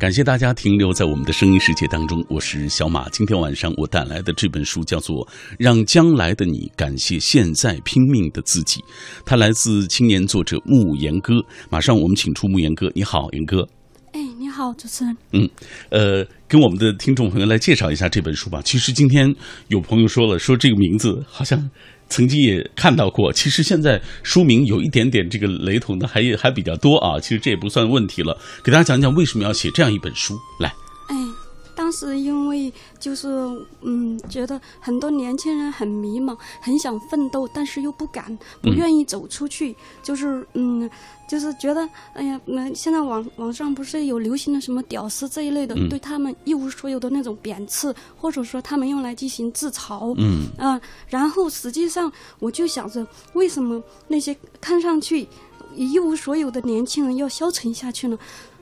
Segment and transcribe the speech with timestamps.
[0.00, 3.06] 感谢大家停留在我们的声音世界当中，我是小马。
[3.10, 5.26] 今天晚上我带来的这本书叫做
[5.58, 8.80] 《让将来的你感谢现在拼命的自己》，
[9.26, 11.34] 它来自青年作者慕言哥。
[11.68, 13.68] 马上我们请出慕言哥，你好，言哥。
[14.12, 15.14] 哎，你好，主持人。
[15.32, 15.46] 嗯，
[15.90, 18.62] 呃，跟我们的听众朋友来介绍一下这本书吧。
[18.64, 19.30] 其实今天
[19.68, 21.70] 有朋友说了，说这个名字好像。
[22.10, 27.18] 曾经也看到过，其实现在书名有一点点这个雷同的，还还比较多啊。
[27.18, 28.36] 其实这也不算问题了。
[28.62, 30.70] 给大家讲讲为什么要写这样一本书来。
[31.90, 33.28] 哎，当时因为就是
[33.82, 40.88] 嗯，觉得很多年轻人很迷茫，很想奋斗，但是又不敢，不愿意走出去，就是嗯。
[41.28, 50.12] 就是觉得，哎呀，那现在网网上不是有流行的什么“屌丝”这一类的，对他们一无所有的那种贬斥，或者说他们用来进行自嘲。
[50.18, 55.24] 嗯啊，然后实际上我就想着，为什么那些看上去
[55.76, 58.18] 一无所有的年轻人要消沉下去呢？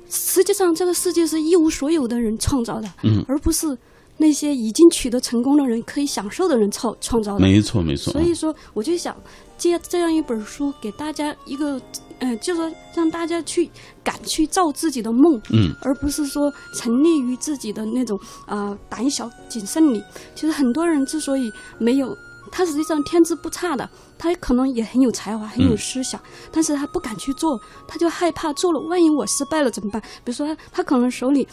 [0.08, 3.76] 实际上，这个世界是一无所有的人创造的，嗯，而不是
[4.16, 7.40] 那些已经取得成功的人可以享受的人创创造的。
[7.40, 8.12] 没错，没错。
[8.12, 9.16] 所以说，我就想
[9.56, 11.80] 借这样一本书给大家一个。
[12.20, 13.70] 嗯，就是让大家去
[14.02, 20.02] 敢去造自己的梦，嗯，而不是说沉溺于自己的那种啊胆小谨慎里。
[20.34, 22.08] 其实很多人之所以没有，
[22.50, 30.00] 他实际上天资不差的，他可能也很有才华，很有思想，但是他不敢去做，他就害怕做了，万一我失败了怎么办？
[30.24, 31.46] 比如说他可能手里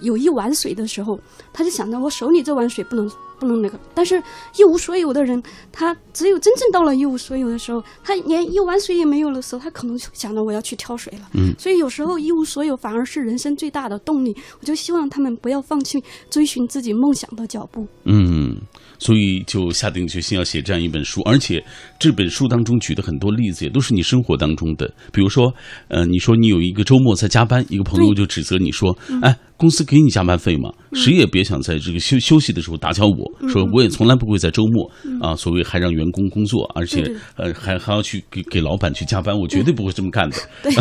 [0.00, 1.18] 有一碗水的时候，
[1.52, 3.10] 他就想着我手里这碗水不能。
[3.40, 4.22] 不能那个，但是
[4.58, 11.26] 一无所有的人，他只有真正到了一无所有的时候，他连一碗水也没有的时候，他可能想着我要去挑水了。
[11.32, 14.36] 嗯，所以有时候一无所有反而是人生最大的动力。
[14.60, 17.86] 我就希望他们不要放弃追寻自己梦想的脚步。
[18.04, 18.58] 嗯，
[19.00, 21.60] 所以就下定决心要写这样一本书，而且
[21.98, 25.52] 这本书当中举的很多例子也都是你生活当中的，比如说，
[25.88, 29.36] 呃，你说你有一个周末在加班，一个朋友就指责你说，哎。
[29.60, 30.72] 公司给你加班费吗？
[30.94, 33.48] 谁也别想在这个休休息的时候打搅我。
[33.48, 37.04] 说我也从来不会在周末啊，所谓还让员工工作，而且
[37.36, 40.36] 呃还还要去给给老板去加班，我绝对不会这么干的。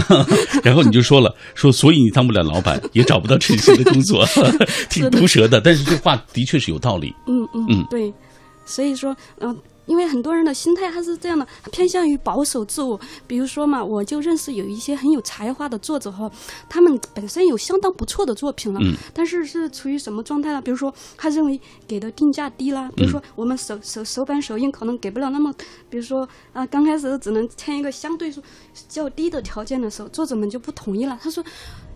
[0.63, 4.25] 然后你就说了，说所以你当不了老板，也找不到称心的工作，
[4.89, 5.59] 挺毒舌的。
[5.59, 7.13] 但是这话的确是有道理。
[7.27, 8.13] 嗯嗯嗯，对，
[8.65, 9.53] 所以说嗯。
[9.89, 12.97] 因为很多人的心态他是这样的，偏向于保守自我。
[13.27, 16.31] 比如说嘛，我就认识有一些很有才华的作者哈，
[16.69, 18.79] 他们本身有相当不错的作品了，
[19.13, 20.61] 但是是处于什么状态呢？
[20.61, 25.51] 比如说他认为给的定价低啦，比如说我们手手手版手印可能给不了那么，
[25.89, 28.43] 比如说啊刚开始只能签一个相对说
[28.87, 31.19] 较低的条件的时候，作者们就不同意了。
[31.21, 31.43] 他说，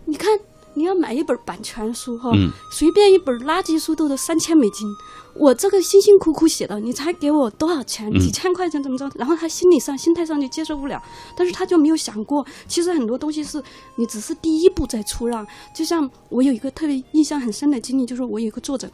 [0.04, 0.28] 你看。
[0.74, 2.30] 你要买一本版权书哈，
[2.70, 4.88] 随便一本垃圾书都得三千美金。
[5.34, 8.12] 我这个辛辛苦苦写的，你才给我多少钱？
[8.20, 9.10] 几千块钱怎么着？
[9.16, 11.02] 然后他心理上、心态上就接受不了，
[11.36, 13.62] 但是他就没有想过，其实很多东西是
[13.96, 15.44] 你只是第一步在出让。
[15.74, 18.88] 就像我有一个特别印象很深的经历，就是我有一个作者。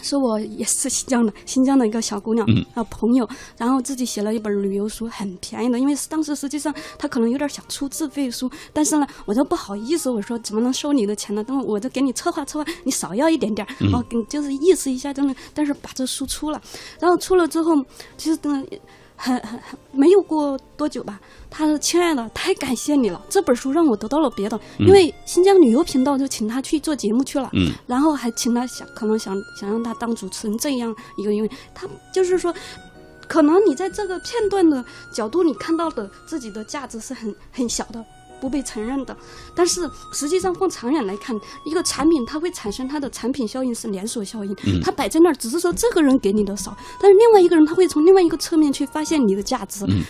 [0.00, 11.44] 说我也是新疆的，新疆的一个小姑娘啊朋友，然后自己写了一本旅游书，很便宜的，因为当时实际上她可能有点想出自费书，但是呢，我就不好意思，我说怎么能收你的钱呢？
[11.44, 16.60] 等我就给你策划策划，你少要一点点，哦，给就是意思一下，真的，但是把这书出了，
[16.98, 17.74] 然后出了之后，
[18.16, 18.66] 其实等。
[19.22, 32.52] 很很很没有过多久吧，他说：“亲爱的，太感谢你了，这本书让我得到了别的，因为新疆旅游频道就请他去做节目去了，嗯，然后还请他想可能想想让他当主持人这样一个，因为他就是说，
[33.28, 34.84] 可能你在这个片段的
[35.14, 38.04] 角度你看到的自己的价值是很很小的。”
[38.42, 39.16] 不被承认的，
[39.54, 41.32] 但是实际上放长远来看，
[41.64, 49.84] 一个产品它会产生它的产品效应是连锁效应，它摆在那儿只是说这个人给你的少，但是另外一个人他会从另外一个侧面去发现你的价值。
[49.88, 50.02] 嗯，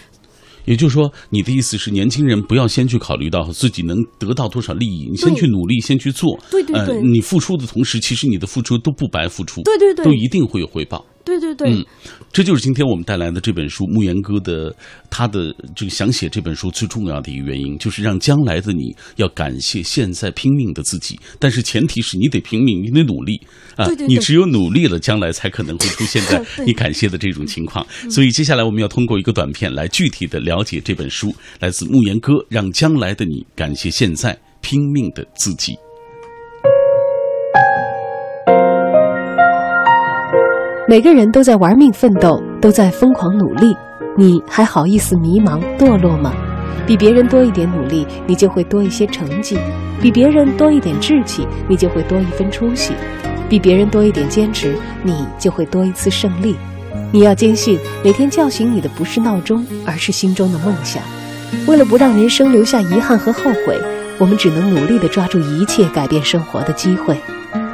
[0.65, 6.39] 也就是说，你的意思是年轻人不要先去考虑到自己能得到多少利益，你先去努力，先去做。
[6.51, 9.61] 对对对，你付出的同时，其实你的付出都不白付出。
[9.65, 11.05] 对对对，都一定会有回报。
[11.25, 11.85] 对对对，嗯，
[12.33, 14.75] 这就是今天我们带来的这本书，慕言哥的
[15.09, 21.19] 他的这个想写这本书最重要的一个原因，就是让将来的你要感谢现在拼命的自己。
[21.39, 23.41] 但是前提是你得拼命，你得努力
[23.77, 23.87] 啊！
[24.07, 27.87] 你只有努力了，将来才可能会出现在 你感谢的这种情况。
[28.11, 35.75] 所以接下来我们要通过一个短片来具体的了解这本书，来自慕言哥，让将来的你感谢现在拼命的自己。
[40.93, 43.75] 每个人都在玩命奋斗，都在疯狂努力，
[44.15, 46.35] 你还好意思迷茫堕落吗？
[46.87, 49.57] 比别人多一点努力，你就会多一些成绩；
[50.03, 52.93] 比别人多一点志气，你就会多一分出息；
[53.49, 56.57] 比别人多一点坚持，你就会多一次胜利。
[57.11, 61.03] 你要坚信，每天叫醒你的不是闹钟，而是心中的梦想。
[61.67, 63.81] 为了不让人生留下遗憾和后悔。
[64.19, 67.17] 我们只能努力地抓住一切改变生活的机会，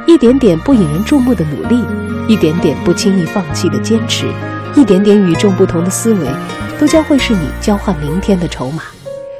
[0.07, 1.83] 一点点不引人注目的努力，
[2.29, 4.27] 一点点不轻易放弃的坚持，
[4.75, 6.27] 一点点与众不同的思维，
[6.79, 8.83] 都将会是你交换明天的筹码。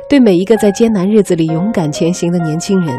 [0.10, 2.98] 对每一个在艰难日子里勇敢前行的年轻人，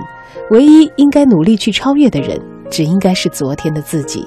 [0.51, 2.41] 唯一应该努力去超越的人，
[2.71, 4.25] 只应该是昨天的自己。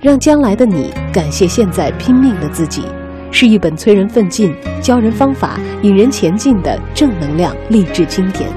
[0.00, 2.82] 让将来的你感谢现在拼命的自己，
[3.30, 4.52] 是一本催人奋进、
[4.82, 8.50] 教人方法、引人前进的正能量励志经典。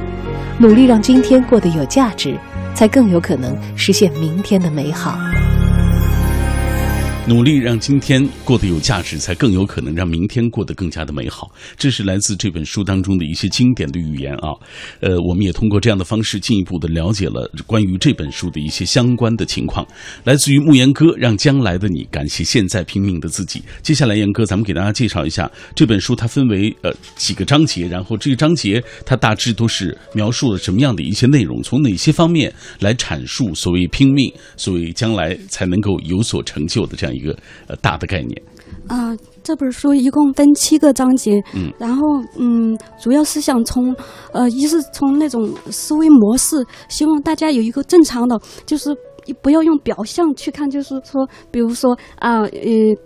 [0.58, 2.36] 努力让今天过得有价值，
[2.74, 5.20] 才更有可能实现明天的美好。
[7.27, 11.51] 努力让今天过得有价值，才更有可能让明天过得更加的美好。
[11.77, 14.50] 这是来自这本书当中的一些经典的语言啊。
[15.01, 19.85] 呃，我们也通过这样的方式进一步的了解了关于这本书的一些相关的情况。
[20.23, 23.62] 来自于牧言哥，让将来的你感谢现在拼命的自己。
[23.83, 37.38] 接下来，言哥，咱们给大家介绍一下这本书，它分为呃几个章节，然后这个章节它大致都是描述了什么样的一些内容，从哪些方面来阐述所谓拼命，所谓将来才能够有所成就的这样一个
[37.68, 38.42] 呃大的概念。
[38.88, 42.02] 啊、这本书一共分七个章节，嗯，然后
[42.38, 43.96] 嗯，主要是想从
[44.34, 48.96] 呃，一是从那种思维模式，希望大家有一个正常的，就是
[49.42, 52.50] 不要用表象去看，就是说，比如说啊呃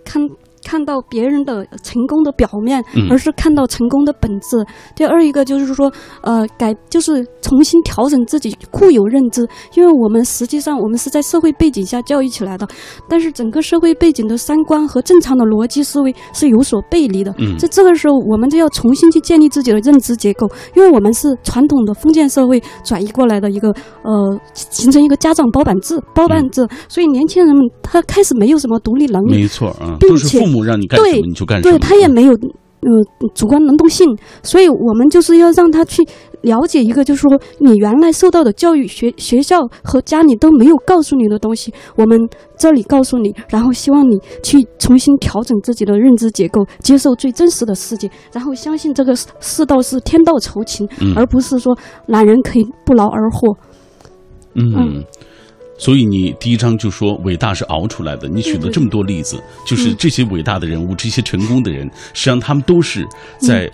[0.03, 0.21] 看。
[0.65, 4.57] 看到别人的成功的表面嗯，而是看到成功的本质。
[4.95, 5.91] 第二一个就是说，
[6.23, 12.67] 呃，改就是重新调整自己固有认知，因为我们实际上我们是在社会背景下教育起来的，
[13.07, 17.33] 但是整个社会背景的三观和正常的逻辑思维是有所背离的。
[17.37, 17.55] 嗯。
[17.57, 23.69] 在这个时候，我们就要重新去建立自己的认知结构，因为我们是传统的封建社会转移过来的一个
[24.03, 32.89] 呃，形成一个家长包办制，包办制，所以年轻人们他开始没有什么独立能力，没错啊，并且让你干什对么你就干什么，对他也没有呃
[33.33, 34.07] 主观能动性，
[34.43, 36.03] 所以我们就是要让他去
[36.41, 42.19] 了解一个，就是说你原来受到的教育学学校和家里都没有告诉你的东西，我们
[42.55, 51.75] 这里告诉你，然后希望你去重新调整自己的认知结构，接受最真实的世界，然后相信这个世世道是天道酬勤，嗯而不是说
[52.05, 53.57] 懒人可以不劳而获。
[54.53, 55.03] 嗯嗯。
[55.77, 63.05] 所以你第一章就说伟大是熬出来的，你举了这么多例子，就是这些伟大的人物，这些成功的人，实际上他们都是
[63.39, 63.69] 在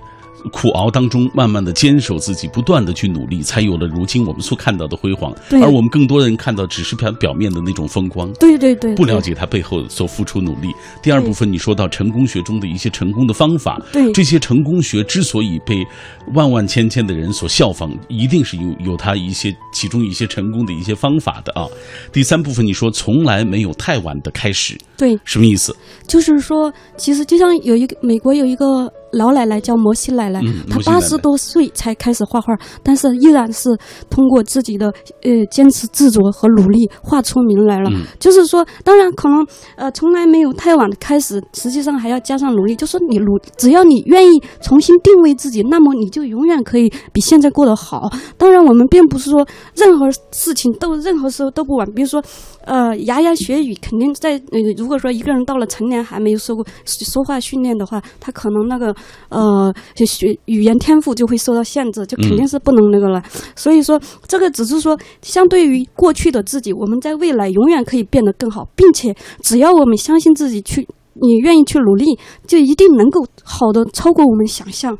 [0.51, 5.33] 苦熬当中慢慢的坚守自己，不断的去努力，才有了如今我们所看到的辉煌。
[5.49, 8.31] 对而我们更多的人看到只是表表面的那种风光。
[8.33, 10.69] 对对对，不了解他背后所付出努力。
[11.01, 15.85] 第二部分，你说到成功学中的一些成功的方法，对这些成功学之所以被
[16.33, 21.67] 万万千千的人所效仿，一定是有有他一些其中一些成功的一些方法的啊。
[22.11, 25.75] 第三部分，你说从来没有太晚的开始，对，什么意思？
[26.07, 32.53] 就是说，其实就像有一个美国有一个老奶奶叫摩西奶奶，嗯她八十多岁才开始画画，
[32.83, 33.69] 但是依然是
[34.09, 34.87] 通过自己的
[35.23, 37.89] 呃坚持执着和努力画出名来了。
[37.91, 42.75] 嗯就是说，当然可能呃从来没有太晚的开始，实际上还要加上努力。
[42.75, 48.09] 就说你努，只要你愿意重新定位自己，那么你就永远可以比现在过得好。
[48.37, 52.21] 当然，我们并不是说任何事情都任何时候都不晚，比如说。
[52.65, 58.95] 呃，牙牙学语肯定在呃，如果说一个人到了成年还没有受过说话训练的话，他可能那个
[59.29, 63.21] 呃就学语言天赋就会受到限制，就肯定是不能那个了。
[63.55, 74.97] 所以说，这个只是说相对于过去的自己，我们在未来永远可以变得更好，并且只要我们相信自己去，你愿意去努力，就一定能够好的超过我们想象。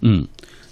[0.00, 0.26] 嗯。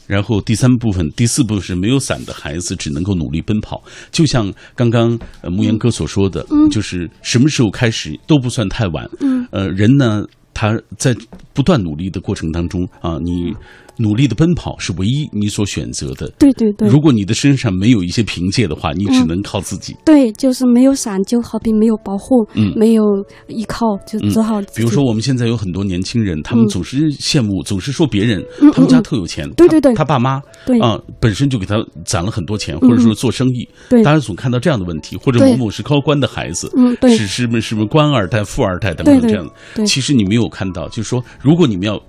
[0.07, 6.69] 然后第三部分、第四部分是没有伞的孩子只能够努力奔跑，就像刚刚呃牧言哥所说的，嗯。
[6.71, 9.09] 就是什么时候开始都不算太晚。
[9.21, 11.17] 嗯，呃，人呢，他在
[11.55, 13.55] 不断努力的过程当中啊，你
[13.99, 16.31] 努力的奔跑是唯一你所选择的。
[16.39, 16.89] 对对对。
[16.89, 19.97] 如果你的身上没有一些凭借的话，你只能靠自己。
[20.05, 22.73] 对，就是没有伞，就好比没有保护，嗯。
[22.77, 23.05] 没有
[23.49, 26.69] 依靠，就只好比如说，我们现在有很多年轻人，他们嗯。
[26.69, 29.03] 总是羡慕，总是说别人嗯他们家嗯。
[29.03, 29.93] 特有钱，对对对。
[29.95, 30.79] 他他爸妈对。
[30.81, 34.03] 啊本身就给他攒了很多钱，或者说做生意，对。
[34.03, 37.17] 大家总看到这样的问题，或者某某是高官的孩子，嗯对。
[37.17, 39.53] 是是不是是不是官二代、富二代等等这样的。
[39.75, 39.87] 对。
[39.87, 42.01] 其实你没有看到，就是说，如果你们要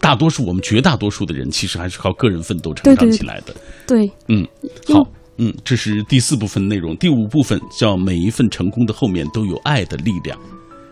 [0.00, 3.54] 大多数我们绝大多数的人，其实还是靠个人奋斗成长起来的。
[3.86, 4.46] 对嗯，
[4.92, 5.02] 好。
[5.36, 6.96] 嗯，这是第四部分内容。
[6.96, 10.38] 第五部分叫每一份成功的后面都有爱的力量。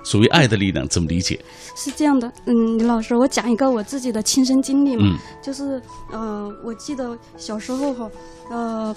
[0.02, 1.38] 所谓爱的力量，怎么理解？
[1.76, 8.10] 是这样的，嗯，李老师，我讲一个我自己的亲身经历嘛，嗯就是呃，我记得小时候哈，
[8.50, 8.96] 呃，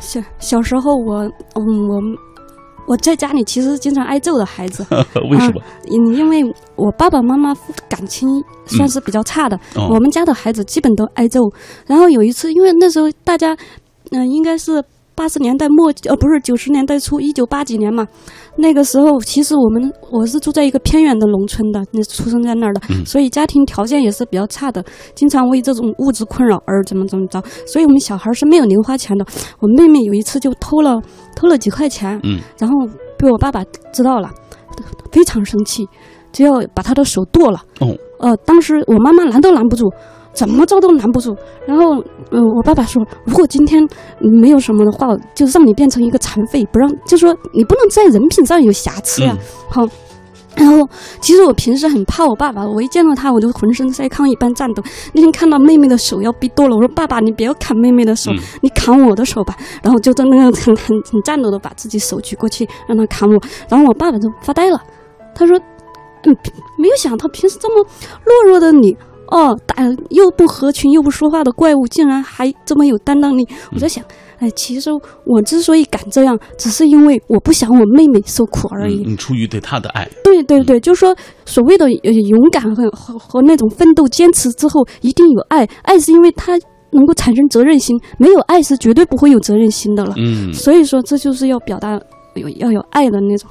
[0.00, 1.22] 小小时候我，
[1.54, 2.00] 嗯，我
[2.88, 4.84] 我在家里其实经常挨揍的孩子。
[5.30, 5.62] 为什么？
[5.90, 6.42] 嗯，因为
[6.74, 7.54] 我爸爸妈妈
[7.88, 8.26] 感情
[8.66, 11.40] 算是比较差的，哦我们家的孩子基本都挨揍。
[11.86, 13.54] 然后有一次，因为那时候大家，
[14.12, 14.82] 嗯、应该是
[15.18, 18.06] 八十年代末，呃，不是九十年代初，一九八几年嘛。
[18.54, 24.84] 那个时候，其实我们我是住在一个偏远的农村的，那出生在那儿的，所以家庭条件也是比较差的，
[25.16, 27.42] 经常为这种物质困扰而怎么怎么着。
[27.66, 29.26] 所以我们小孩是没有零花钱的。
[29.58, 31.02] 我妹妹有一次就偷了
[31.34, 32.76] 偷了几块钱，嗯，然后
[33.18, 34.30] 被我爸爸知道了，
[35.10, 35.84] 非常生气，
[36.30, 37.60] 就要把他的手剁了。
[37.80, 39.90] 哦，呃，当时我妈妈拦都拦不住，
[40.32, 41.36] 怎么着都拦不住。
[41.66, 41.96] 然后，
[42.30, 43.82] 呃，我爸爸说，如果今天
[44.20, 49.36] 嗯没有什么的话，就让你变成一个残废，不让，就说你不能在人品上有瑕疵呀、
[49.68, 49.86] 好。
[50.56, 50.88] 然后，
[51.20, 54.82] 其实我平时很怕我爸爸，我一见到他我就浑身在抗一般颤抖。
[55.12, 59.54] 那天看到妹妹的手要被剁了，我说：“爸爸，你不要砍妹妹的手，嗯你砍我的手吧。”
[59.84, 64.82] 然后就在那个很很很颤抖的把自己手举过去让他砍我，然后我爸爸就发呆了，
[65.32, 65.56] 他说
[66.26, 66.36] ：“嗯，
[66.76, 67.84] 没有想到平时这么
[68.24, 68.96] 懦弱的你，
[69.30, 69.76] 哦，打
[70.10, 73.46] 又不合群又不说话的怪物，竟然还这么有担当力。
[73.72, 74.02] 我在想，
[74.38, 74.90] 哎，其实
[75.24, 79.02] 我之所以敢这样，只是因为我不想我妹妹受苦而已。
[79.06, 86.58] 嗯，出于对她的爱，对对对，就是说所谓的呃勇敢和和和那种奋斗坚持之后，一定有爱，爱是因为他
[86.90, 90.14] 能够产生责任心，没有爱是绝对不会有责任心的了。
[90.16, 92.00] 嗯，所以说，这就是要表达
[92.34, 93.50] 有要有爱的那种。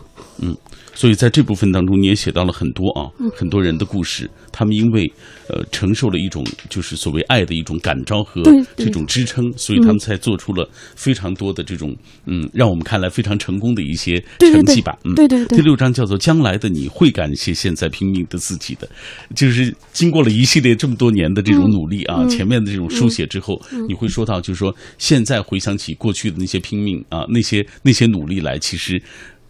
[0.97, 5.05] 所以在这部分当中，你也写到了很多啊，嗯很多人的故事，他们因为
[5.47, 8.41] 呃承受了一种就是所谓爱的一种感召和
[8.75, 14.97] 这种支撑，所以他们才做出了非常多的这种嗯，让我们看来非常成功的一些成绩吧。
[15.03, 18.89] 嗯，对对对第六章叫做“将来的你会感谢现在拼命的自己的”，
[19.35, 28.99] 就是经过了一系列这么多年的这种努力啊，嗯前面的这种书写之后，你会说到，就是说现在回想起过去的那些拼命啊，那些那些努力来，其实。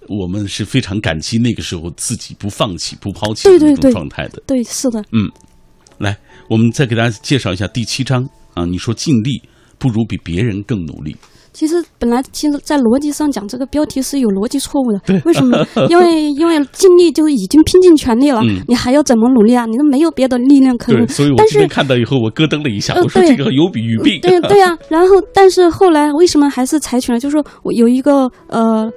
[0.07, 4.41] 我们是非常感激那个时候自己不放弃、不抛弃的那种对对对状态的。
[4.45, 5.29] 对，是的，嗯
[5.99, 6.17] 来，
[6.49, 8.65] 我们再给大家介绍一下第七章啊。
[8.65, 9.41] 你说尽力
[9.79, 11.15] 不如比别人更努力，
[11.53, 15.21] 其实本来其实，在逻辑上讲，这个标题是有逻辑错误的。
[15.25, 15.65] 为什么？
[15.89, 19.65] 因为因为尽力就已经拼尽全力了，嗯你还要怎么努力啊？
[19.65, 24.21] 你都没有别的力量可对，所以我但是今天看到以后，我咯噔了一下，呃我说对这个有比喻病。
[24.21, 27.19] 对对啊、然后但是后来为什么还是采取了？
[27.19, 28.87] 就是说我有一个呃，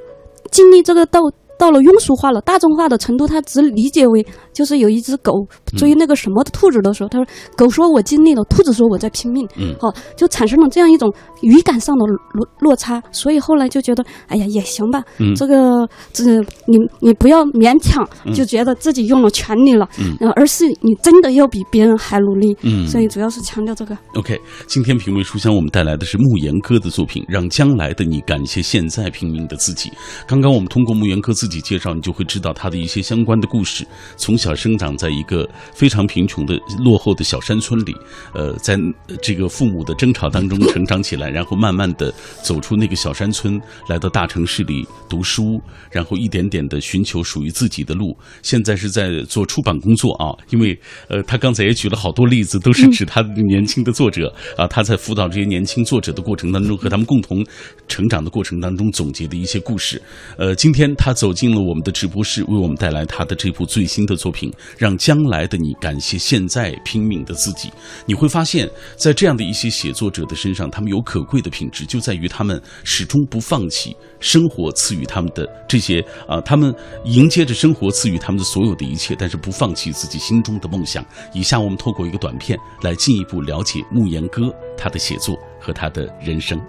[0.50, 9.76] 经历这个斗到了庸俗化了、大众化的程度，他只理解为就是有一只狗追那个什么的兔子的时候，他说狗说我尽力了，兔子说我在拼命，嗯。
[9.78, 11.12] 好、就产生了这样一种
[11.42, 15.34] 语感上的落落差，所以后来就觉得，哎呀也行吧，嗯。
[15.34, 16.24] 这个这
[16.66, 20.16] 你你不要勉强，就觉得自己用了全力了，嗯。
[20.36, 22.86] 而是你真的要比别人还努力，嗯。
[22.86, 23.96] 所以主要是强调这个。
[24.14, 29.90] OK，今天品味书香，我们带来的是牧言哥的作品《让将来的你感谢现在拼命的自己》。
[30.26, 33.86] 刚刚我们通过牧言哥自己介绍，你就会知道他的一些相关的故事。
[34.16, 37.94] 从小生长在一个非常贫穷的落后的小山村里，
[38.32, 38.78] 呃，在
[39.20, 48.16] 这个父母的争吵当中 成长起来，然后慢慢的走出那个小山村，来到大城市里读书，然后一点点的寻求属于自己的路。
[48.42, 50.78] 现在是在做出版工作啊，因为
[51.08, 57.44] 呃，他刚才也举了好多例子，都是指他年轻的作者啊，他在辅导这些年轻作者的过程当中，和他们共同
[57.88, 60.00] 成长的过程当中总结的一些故事。
[60.36, 67.68] 呃，今天他走进了我们的直播室，为我们带来他的这部最新的作品《让将来的你感谢现在拼命的自己》。
[68.04, 76.74] 你会发现在这样的一些写作者的身上，他们有可贵的品质，就在于他们始终不放弃生活赐予他们的这些啊、他们
[77.06, 81.02] 迎接着生活赐予他们的所有的一切，但是不放弃自己心中的梦想。
[81.32, 86.60] 以下我们透过一个短片来进一步了解慕言哥他的写作和他的人生。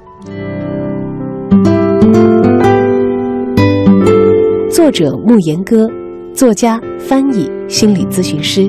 [4.82, 5.88] 作者慕言歌，
[6.34, 8.68] 作家、翻译、心理咨询师，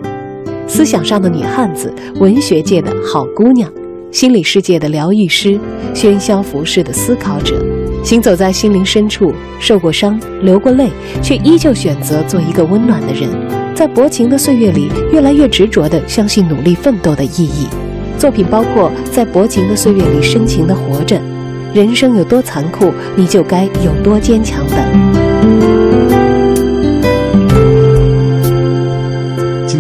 [0.67, 1.91] 思想上的女汉子，
[2.21, 3.73] 文学界的好姑娘，
[4.11, 5.59] 心理世界的疗愈师，
[5.95, 7.59] 喧嚣浮世的思考者，
[8.05, 10.91] 行走在心灵深处，受过伤，流过泪，
[11.23, 13.31] 却依旧选择做一个温暖的人，
[13.75, 17.67] 在薄情的岁月里，越来越执着地相信努力奋斗的意义。
[18.19, 21.19] 作品包括在薄情的岁月里深情地活着，
[21.73, 25.32] 人生有多残酷，你就该有多坚强的。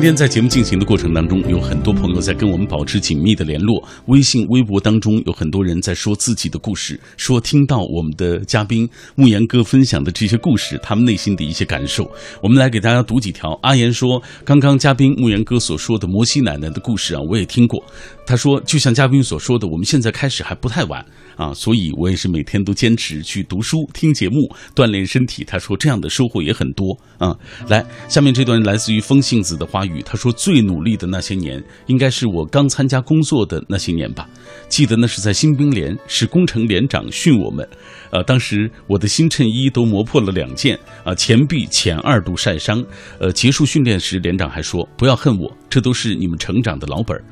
[0.03, 3.81] 今天在节目进行的过程当中，有很多朋友在跟我们保持紧密的联络。
[4.07, 12.11] 微信、微博当中有很多人在说自己的故事，说听到我们的嘉宾牧言哥分享的这些故事，他们内心的一些感受。
[12.43, 13.57] 我们来给大家读几条。
[13.63, 17.81] 阿言说，刚刚嘉宾牧言哥所说的摩西奶奶的故事啊，我也听过。
[18.27, 21.07] 他说，就像嘉宾所说的，我们现在开始还不太晚
[21.43, 24.37] 啊，所以我也是每天都坚持去读书、听节目、
[24.77, 25.43] 锻炼身体。
[25.43, 27.37] 他说这样的收获也很多啊。
[27.69, 34.29] 来，下面这段来自于风信子的花语，他说最努力的那些年，应该是我刚参加工作的那些年吧。
[34.69, 37.69] 记得那是在新兵连，是工程连长训我们，
[38.13, 42.85] 呃，当时我的新衬衣都磨破了两件啊，前臂浅二度晒伤。
[43.19, 47.25] 呃，结束训练时，连长还说不要恨我，这都是你们成长的老本儿。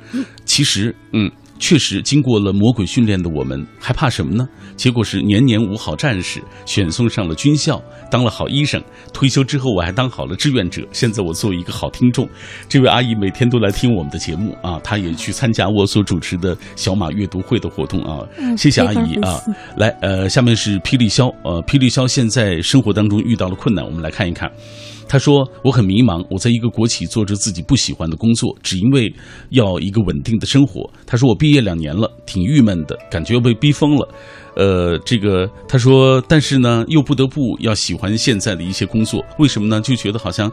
[0.45, 1.31] 其实，嗯。
[1.61, 4.49] 确实，经过了魔鬼训练的我们，还怕什么呢？
[4.77, 8.83] 结果是年年五好战士，选送上了军校，当了好医生。
[9.13, 10.83] 退休之后，我还当好了志愿者。
[10.91, 12.27] 现在我作为一个好听众，
[12.67, 18.27] 这位阿姨每天都来听我们的节目啊，她也去参加我所主持的小马阅读会的活动啊。
[18.57, 19.41] 谢谢阿姨啊。
[19.77, 24.51] 来，呃，下面是霹雳肖，呃，霹雳肖现在生活当中遇到了困难，我们来看一看。
[25.11, 29.13] 他说：“我很迷茫，我在一个国企做着自己不喜欢的工作，只因为
[29.49, 34.09] 要一个稳定的生活。”他说：“我毕业两年了，挺郁闷的，感觉要被逼疯了。”
[34.55, 39.81] 呃，这个他说，但是呢，又不得不要喜欢现在的一些工作，为什么呢？
[39.81, 40.49] 就觉得好像，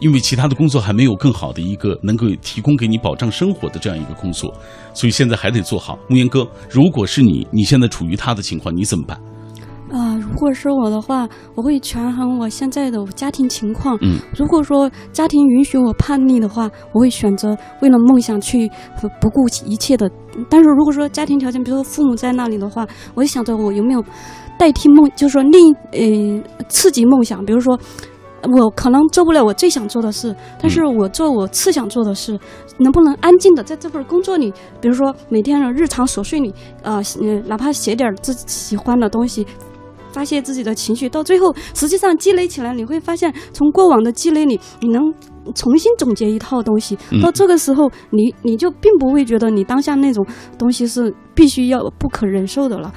[0.00, 4.50] 因为其他的工作还没有更好的一个能够提供给你保障生活的这样一个工作，
[4.94, 5.98] 所以现在还得做好。
[6.08, 9.20] 木言哥，如果是你，你现在处于他的情况，你怎么办？
[9.92, 13.98] 啊，如果是我的话，我会权衡我现在的家庭情况。
[14.02, 18.70] 嗯，如果说家庭允许我叛逆的话，我会选择为了梦想去
[19.20, 20.08] 不顾一切的。
[20.48, 24.04] 但是如果说家庭条件，比如说父母在那里的话，我就想着我有没有
[24.56, 27.44] 代替梦，就是说另呃刺激梦想。
[27.44, 27.76] 比如说，
[28.42, 32.38] 我可能做不了我最想做的事，但是我做我次想做的事，
[32.78, 37.02] 能不能安静的在这份工作里，比如说每天的日常琐碎里，呃，
[37.48, 39.44] 哪怕写点自己喜欢的东西。
[40.12, 45.12] 发泄自己的情绪，到最后实际上积累起来，你会发现，从过往的积累里，你能
[45.54, 46.98] 重新总结一套东西。
[47.22, 50.26] 到这个时候，你你就并不会觉得你当下那种
[50.58, 52.92] 东西是必须要不可忍受的了。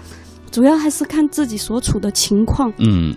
[0.52, 2.72] 主要还是看自己所处的情况。
[2.78, 3.16] 嗯。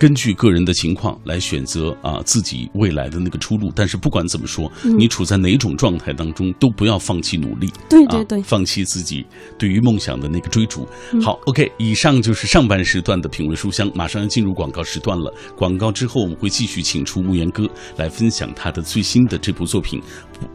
[0.00, 7.70] 根据个人的情况来选择啊自己未来的那个出路，但是不管怎么说，你处在哪种状态当中，都不要放弃努力。
[7.86, 9.26] 对对对，放弃自己
[9.58, 10.88] 对于梦想的那个追逐。
[11.22, 15.30] 好，OK，以上就是上半时段的品味书香，马上要进入广告时段了。
[15.54, 20.00] 广告之后，我们会继续请出牧言哥来分享他的最新的这部作品，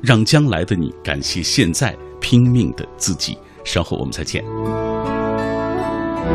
[0.02, 3.38] 让将来的你感谢现在拼命的自己。
[3.63, 4.43] 稍后我们再见。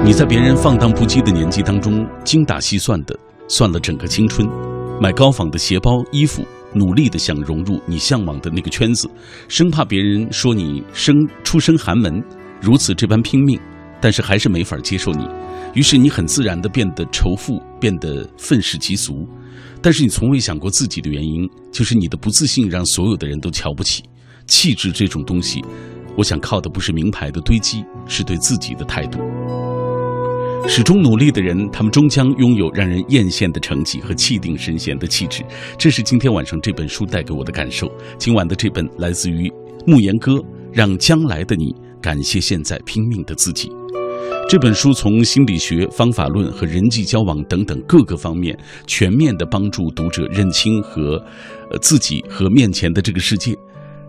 [0.05, 3.17] 你在别人放荡不羁的年纪当中，精打细算的
[3.49, 4.49] 算了整个青春，
[5.01, 9.09] 买高仿的鞋包、衣服，努力的想融入你向往的那个圈子，
[9.47, 12.23] 生怕别人说你生出身寒门，
[12.61, 13.61] 如此这般拼命，
[14.01, 15.29] 但是还是没法接受你，
[15.75, 19.29] 于是你很自然的变得仇富，变得愤世嫉俗，
[19.83, 24.03] 但是你从未想过自己的原因，就是你的不自信让所有的人都瞧不起。
[24.47, 25.63] 气质这种东西，
[26.17, 29.21] 我想靠的不是名牌的堆积，是对自己的态度。
[30.69, 35.43] 始终努力的人，他们终将拥有让人艳羡的成绩和气定神闲的气质。
[35.77, 37.91] 这是今天晚上这本书带给我的感受。
[38.19, 39.53] 今晚的这本来自于
[39.87, 40.41] 慕言哥，
[40.73, 43.69] 让将来的你感谢现在拼命的自己。
[44.49, 51.23] 这本书从心理学、方法论和人际交往等等各个方面，全面的帮助读者认清和，
[51.71, 53.57] 呃自己和面前的这个世界。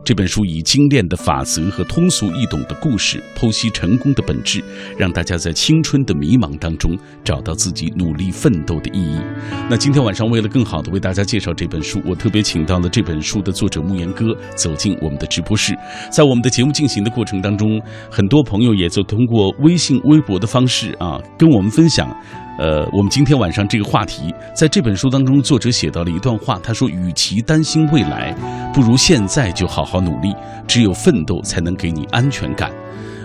[0.03, 4.63] 这本书以精炼的法则和通俗易懂的故事剖析成功的本质，
[4.97, 9.19] 让大家在青春的迷茫当中找到自己努力奋斗的意义。
[9.69, 15.77] 那今天晚上为了更好的为大家介绍这本书，我特别请到了这本书的作者慕言哥走进我们的直播室。
[16.11, 22.09] 在我们的节目进行的过程当中，很多朋友也就通过微信、微博的方式啊，跟我们分享。
[22.59, 28.33] 呃，我们今天晚上这个话题，在这本书当中，作者写到了一段话，他说：“与其担心未来，
[28.73, 30.35] 不如现在就好好努力。
[30.67, 32.71] 只有奋斗，才能给你安全感。”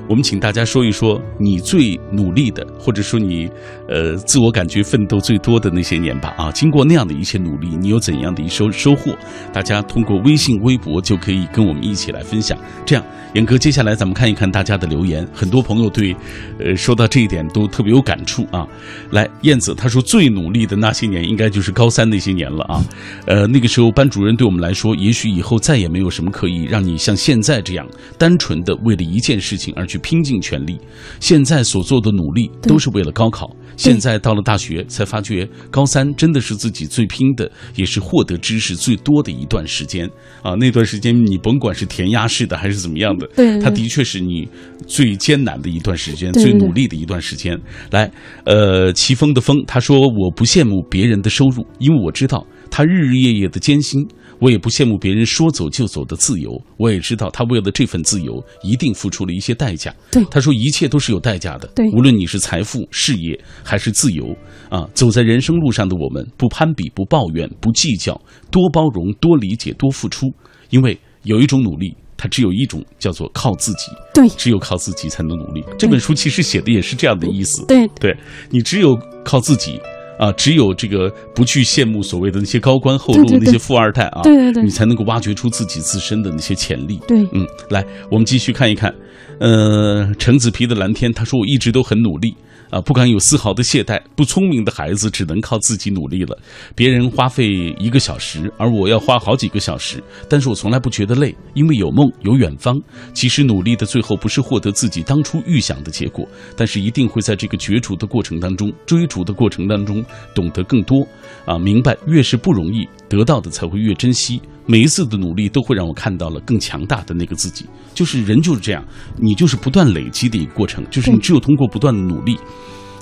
[0.09, 3.51] 我们请大家说一说你最努力的，或者说你
[3.89, 6.33] 呃自我感觉奋斗最多的那些年吧。
[6.39, 9.17] 啊，经过那样的一些努力，你有怎样的一收收获？
[9.53, 12.57] 大家通过微信、微博就可以跟我们一起来分享。
[12.85, 15.27] 这样，严哥，接下来咱们看一看大家的留言。
[15.33, 16.15] 很多朋友对
[16.61, 18.65] 呃说到这一点都特别有感触啊。
[19.11, 22.85] 来，燕子他说最努力的那些年，应该就是高三那些年了啊。
[23.27, 27.85] 呃，那个时候班主任对我们来说，也许以后再也没有什么可以让你像现在这样
[28.17, 29.96] 单纯的为了一件事情而去。
[29.99, 30.79] 拼尽全力，
[31.21, 33.55] 现在所做的努力都是为了高考。
[33.77, 40.09] 现在到了大学，才发觉高三真的是自己最拼的，也是获得知识最多的一段时间
[40.43, 40.55] 啊！
[40.55, 44.49] 那段时间，你甭管是填鸭式的还是怎么样的，对，它的确是你
[44.87, 47.55] 最艰难的一段时间，最努力的一段时间。
[47.91, 48.11] 来，
[48.45, 54.09] 呃，齐峰的峰，他说：“我不羡慕别人的收入，因为我知道他日日夜夜的艰辛。
[54.39, 56.51] 我也不羡慕别人说走就走的自由。
[56.77, 59.95] 我也知道他为了这份自由，一定付出了一些代价。
[60.11, 61.67] 对他说一切都是有代价的。
[61.75, 64.37] 对无论你是财富、事业还是自由
[64.69, 68.21] 啊，走在人生路上的我们，不攀比、不抱怨、不计较，
[68.51, 70.27] 多包容、多理解、多付出。
[70.71, 73.93] 因为有一种努力，它只有一种，叫做靠自己。
[74.13, 75.63] 对只有靠自己才能努力。
[75.79, 77.65] 这本书其实写的也是这样的意思。
[77.67, 78.17] 对对
[78.51, 79.79] 你只有靠自己
[80.19, 86.99] 啊，只有这个不去羡慕所谓的那些高官厚禄、那些富二代啊，对对对你才能够挖掘出自己自身的那些潜力。
[87.07, 88.95] 对嗯，来，我们继续看一看，
[89.41, 92.35] 呃，橙子皮的蓝天，他说我一直都很努力。
[92.71, 94.01] 啊，不敢有丝毫的懈怠。
[94.15, 96.37] 不聪明的孩子只能靠自己努力了。
[96.75, 102.75] 别人花费一个小时，而我要花好几个小时，但是我从来不觉得累，因为有梦，有远方。
[103.13, 106.27] 其实努力的最后不是获得自己当初预想的结果，
[106.57, 111.07] 但是一定会在这个角逐的过程当中、追逐的过程当中懂得更多。
[111.45, 114.41] 啊，明白越是不容易得到的，才会越珍惜。
[114.67, 117.67] 每一次的努力都会让我看到了更强大的那个自己。
[117.95, 118.85] 就是人就是这样，
[119.17, 122.37] 你就是不断累积的一个过程，就是你只有通过不断的努力。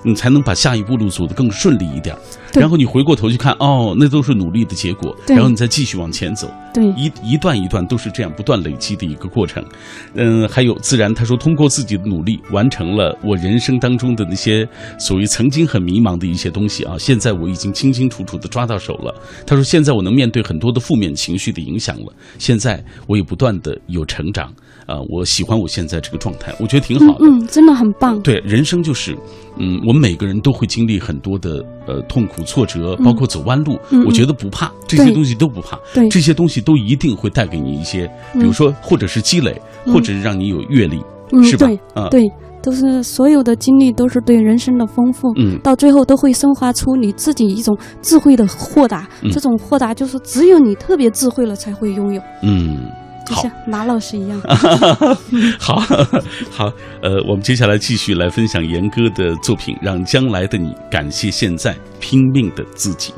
[0.05, 2.21] 你才能把下一步路走得更顺利一点儿，
[2.61, 6.85] 然后你回过头去看，哦，那都是努力的结果，然后你再继续往前走，对。
[6.97, 9.64] 一一段一段都是这样不断累积的一个过程。
[10.14, 19.14] 嗯，还有自然，他说通过自己的努力完成了我人生当中的那些所谓曾经很迷茫的一些东西啊，现在我已经清清楚楚的抓到手了。
[19.47, 24.53] 他说现在我能面对很多的负面情绪的影响了，现在我也不断的有成长
[24.87, 27.25] 啊、我喜欢我现在这个状态，我觉得挺好的。
[27.25, 28.20] 嗯嗯，真的很棒。
[28.23, 29.16] 对，人生就是，
[29.59, 33.79] 嗯，我们每个人都会经历很多的呃痛苦、挫折，包括走弯路。
[33.90, 35.79] 嗯我觉得不怕，这些东西都不怕。
[35.94, 41.01] 对这些东西都一定会带给你一些，比如说，或者是积累，或者是让你有阅历，
[41.33, 41.81] 嗯，是吧对？
[41.94, 42.31] 啊，对，
[42.62, 49.09] 都是所有的经历都是对人生的丰富，嗯到最后都会升华出你自己一种智慧的豁达。
[49.23, 54.41] 嗯这种豁达就是只有你特别智慧了才会拥有，嗯，好就像马老师一样。
[55.59, 55.77] 好
[56.51, 63.15] 好，呃，我们接下来继续来分享严歌的作品，让将来的你感谢现在拼命的自己。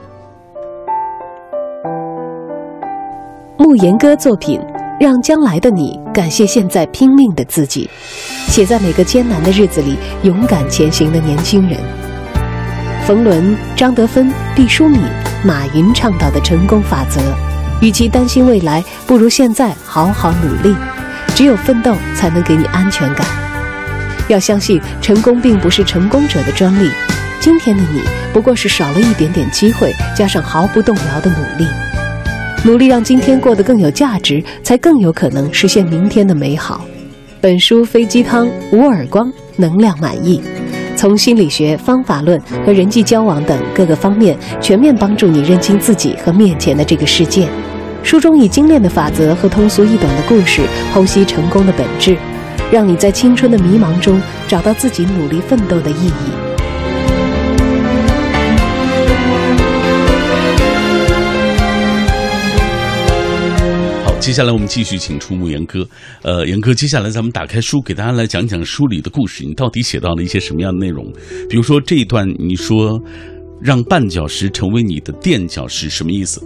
[3.59, 4.61] 慕言歌作品，
[5.01, 7.91] 让将来的你感谢现在拼命的自己，
[8.47, 11.81] 写在每个艰难的日子里勇敢前行的年轻人。
[13.07, 15.01] 冯仑、张德芬、毕淑敏、
[15.45, 17.21] 马云倡导的成功法则：
[17.81, 20.77] 与其担心未来，不如现在好好努力。
[21.35, 23.27] 只有奋斗才能给你安全感。
[24.29, 26.91] 要相信，成功并不是成功者的专利。
[27.41, 28.01] 今天的你
[28.33, 31.69] 不过是少了一点点机会，加上毫不动摇的努力。
[32.65, 36.81] 努力让今天过得更有价值，才更有可能实现明天的美好。
[37.41, 40.43] 本书非鸡汤，无耳光，能量满意，
[40.97, 47.47] 从心理学、方法论和人际交往等各个方面全面帮助你认清自己和面前的这个世界。
[48.03, 50.63] 书中以精炼的法则和通俗易懂的故事
[50.95, 52.17] 剖析成功的本质，
[52.73, 56.46] 让你在青春的迷茫中找到自己努力奋斗的意义。
[64.27, 65.89] 接下来我们继续请出牧言哥。
[66.23, 69.45] 呃，言哥，接下来咱们打开书，给大家来讲讲书里的故事。
[69.45, 71.07] 你到底写到了一些什么样的内容？
[71.49, 73.01] 比如说这一段，你说
[73.63, 76.43] 让绊脚石成为你的垫脚石，什么意思？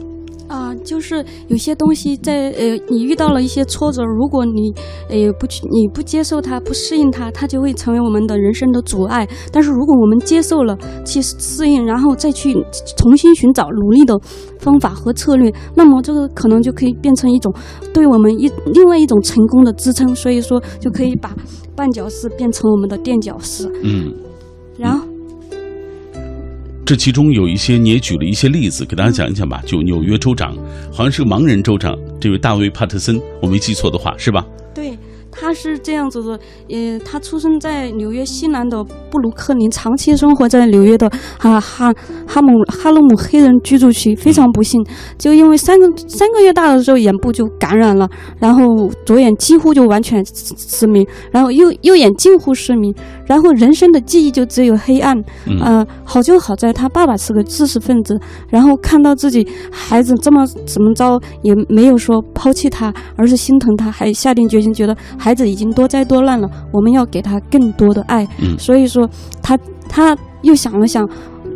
[0.50, 4.74] 啊、就是有些东西在呃，你遇到了一些挫折，如果你
[5.08, 9.28] 呃不去，你不接受它，不适应它，它就会成为我们的人生的阻碍。
[9.52, 12.52] 但是如果我们接受了，去适应，然后再去
[12.96, 14.18] 重新寻找努力的
[14.58, 17.54] 方法和策略，那么这个可能就可以变成一种
[17.94, 20.12] 对我们一另外一种成功的支撑。
[20.16, 21.32] 所以说，就可以把
[21.76, 23.70] 绊脚石变成我们的垫脚石。
[23.84, 24.12] 嗯，
[24.76, 25.06] 然后，
[26.90, 29.62] 这其中有一些你也举了一些例子，给大家讲一讲吧。
[29.64, 30.56] 就纽约州长，
[30.90, 34.44] 好像是盲人州长，这位大卫·帕特森，我没记错的话，是吧？
[34.74, 34.98] 对，
[35.30, 41.94] 他是这样子的，呃，他出生在纽约西南的布鲁克林，长期生活在纽约的哈哈
[42.26, 44.16] 哈姆哈罗姆黑人居住区。
[44.16, 44.84] 非常不幸，
[45.16, 48.08] 就因为三个三个月大的时候眼部就感染了，
[48.40, 52.92] 然后左眼几乎就完全失明，然后右右眼近乎失明，
[53.30, 55.16] 然后人生的记忆就只有黑暗。
[55.46, 68.26] 嗯呃，好就好在他爸爸是个知识分子，然后看到自己孩子这么怎么着，也没有说抛弃他，而是心疼他，还下定决心，觉得孩子已经多灾多难了，我们要给他更多的爱。
[68.42, 69.08] 嗯所以说
[69.40, 69.56] 他
[69.88, 71.08] 他又想了想。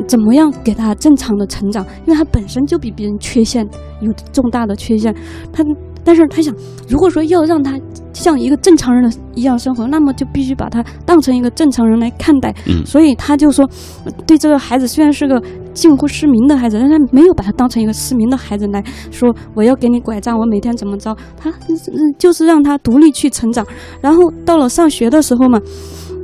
[0.09, 1.85] 怎么样给他正常的成长？
[2.05, 3.65] 因为他本身就比别人缺陷
[4.01, 5.15] 有重大的缺陷，
[5.53, 5.63] 他
[6.05, 6.55] 但是他想，
[6.87, 7.77] 如果说要让他
[8.13, 12.53] 像一个正常人的一样生活，那么就必须把他当成一个正常人来看待。
[12.67, 13.67] 嗯所以他就说，
[14.05, 15.41] 呃对这个孩子虽然是个
[15.73, 23.65] 近乎失明的孩子，但他没有把他当成一个失明的孩子来说，我要给你拐杖，我每天怎么着，他嗯就是让他独立去成长。
[23.99, 25.59] 然后到了上学的时候嘛，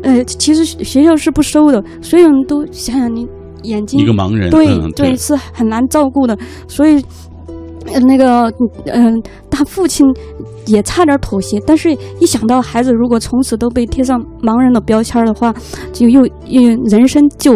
[0.04, 3.28] 呃，其实学校是不收的，所有人都想想你
[3.63, 7.04] 眼睛一个盲人，对、嗯，对，是很难照顾的，所以。
[7.86, 8.52] 呃，那个，
[8.86, 10.06] 嗯、他父亲
[10.65, 15.54] 也差点妥协，但是一想到孩子如果从此都被贴上盲人的标签的话，
[15.91, 17.54] 就又又人生就，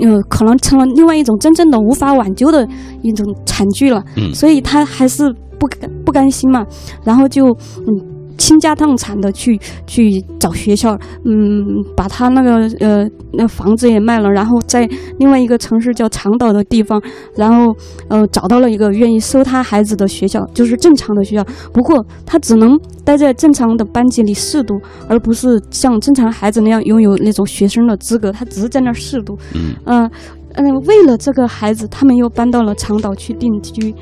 [0.00, 2.66] 呃，可能成了另外一种真正的无法挽救的
[3.02, 4.02] 一种惨剧了。
[4.16, 6.66] 嗯所以他还是不甘不甘心嘛，
[7.04, 7.46] 然后就
[7.86, 8.15] 嗯。
[8.36, 11.64] 倾家荡产的去去找学校，嗯，
[11.96, 17.00] 把他那个呃那房子也卖了，然后在另外一个城市叫长岛的地方，
[17.34, 17.74] 然后
[18.08, 21.44] 呃找到了一个愿意收他孩子的学校，就是正常的学校。
[21.72, 24.74] 不过他只能待在正常的班级里试读，
[25.08, 28.30] 而不是像正常孩子那样拥有那种学生的资格。
[28.32, 29.36] 他只是在那儿试读。
[29.54, 30.10] 嗯嗯
[30.58, 33.94] 嗯、为了这个孩子，他们又搬到了长岛去定居。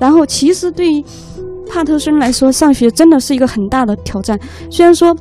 [0.00, 1.04] 然后，其实对于
[1.68, 4.36] 帕特森来说，上学真的是一个很大的挑战。
[4.70, 5.14] 虽然说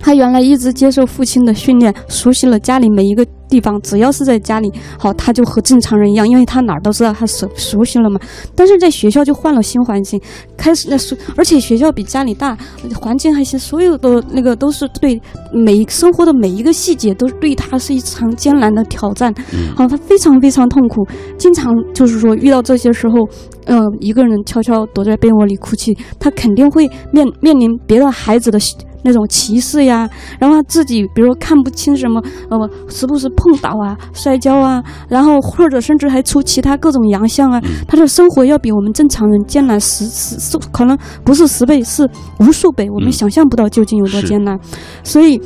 [0.00, 8.20] 他原来一直接受父亲的训练，熟悉了家里每一个地方，只要是在家里，好，他就和正常人一样，因为他哪儿都知道，他熟熟悉了嘛。
[8.54, 10.20] 但是在学校就换了新环境，
[10.56, 12.56] 开始那熟，而且学校比家里大，
[12.94, 15.20] 环境还行，所有的那个都是对
[15.52, 19.32] 每生活的每一个细节都对他是一场艰难的挑战。
[19.52, 21.06] 嗯好，他非常非常痛苦，
[21.36, 23.26] 经常就是说遇到这些时候，
[23.64, 28.58] 呃，一个人悄悄躲在被窝里哭泣，他肯定会面面临别的孩子的
[29.02, 30.08] 那种歧视呀，
[30.38, 42.08] 然后他自己比如说看不清什么，呃，时不时碰倒啊、摔跤啊，然后或者甚至还出其他各种洋相啊，他的生活要比我们正常人艰难十十十，可能不是十倍，是
[42.40, 44.58] 无数倍，我们嗯想象不到究竟有多艰难，
[45.02, 45.40] 所以。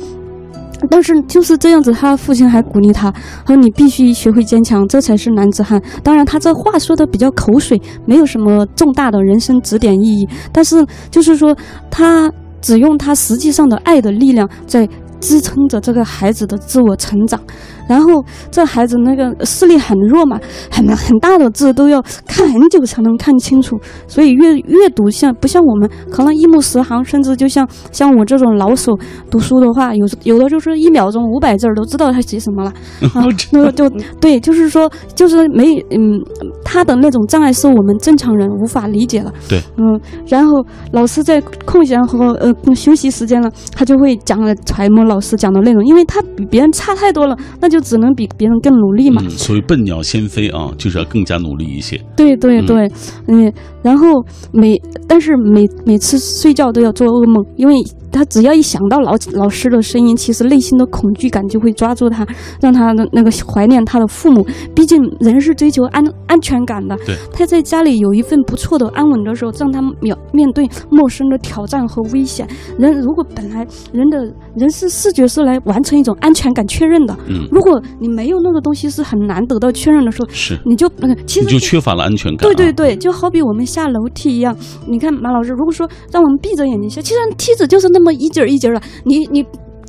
[0.89, 3.09] 但是就是这样子，他父亲还鼓励他，
[3.47, 5.81] 说你必须学会坚强，这才是男子汉。
[6.03, 10.27] 当然，他这话说的比较口水，没有什么重大的人生指点意义。
[10.51, 11.55] 但是就是说，
[11.89, 12.29] 他
[12.63, 14.87] 只用他实际上的爱的力量在
[15.19, 17.39] 支撑着这个孩子的自我成长。
[17.87, 20.39] 然后这孩子那个视力很弱嘛，
[20.71, 28.97] 很很大的字都要看很久才能看清楚，所以阅阅读像不像我们可能一目十行，甚至就像像我这种老手
[29.29, 32.73] 读书的话，有有的就是一秒钟五百字儿都知道他写什么了。
[33.13, 36.19] 啊，那就 对，就是说，就是没嗯，
[36.63, 39.33] 他的那种障碍是我们正常人无法理解的。
[39.49, 49.21] 对，嗯，然后老师在空闲和呃休息时间了，他就会讲了揣摩老师讲的内容，因为他比别人差太多了，那就只能比别人更努力嘛。
[49.25, 51.99] 嗯，所以笨鸟先飞啊，就是要更加努力一些。
[52.15, 52.91] 对对嗯对，
[53.27, 54.05] 嗯，然后
[54.53, 57.73] 每但是每每次睡觉都要做噩梦，因为
[58.13, 62.25] 他只要一想到老老师的声音，其实内心的恐惧感就会抓住他，
[62.61, 64.45] 让他的那个怀念他的父母。
[64.73, 72.47] 毕竟人是追求安安全感的，对，他在家里有一份不错的安稳的时候，让他面面对陌生的挑战和危险。
[72.77, 82.53] 人如果本来人的人是视觉是来完成一种安全感确认的，嗯，如果你没有那个东西是很难得到确认的时候，是，你就呃其实你就缺乏了安全感、啊。
[82.53, 84.55] 对对对，就好比我们下楼梯一样。
[84.87, 89.43] 你看马老师，如果说让我们闭着眼睛下，其实梯子就是那么一节儿一节儿的，你你